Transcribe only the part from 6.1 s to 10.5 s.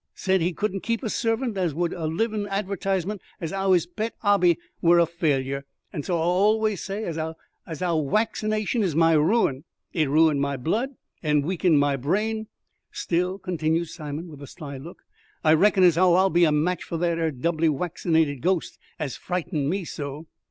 I allays say as 'ow waccination is my ruin. It's ruined